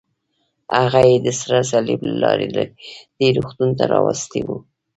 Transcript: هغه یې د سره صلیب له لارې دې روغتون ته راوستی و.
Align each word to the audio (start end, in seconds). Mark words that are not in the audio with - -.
هغه 0.79 1.01
یې 1.09 1.17
د 1.25 1.27
سره 1.39 1.57
صلیب 1.71 1.99
له 2.09 2.13
لارې 2.23 2.47
دې 3.17 3.27
روغتون 3.37 3.69
ته 3.77 3.83
راوستی 3.93 4.41
و. 4.47 4.49